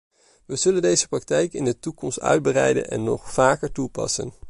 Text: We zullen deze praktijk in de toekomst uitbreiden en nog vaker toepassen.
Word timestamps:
We 0.45 0.55
zullen 0.55 0.81
deze 0.81 1.07
praktijk 1.07 1.53
in 1.53 1.65
de 1.65 1.79
toekomst 1.79 2.19
uitbreiden 2.19 2.89
en 2.89 3.03
nog 3.03 3.31
vaker 3.31 3.71
toepassen. 3.71 4.33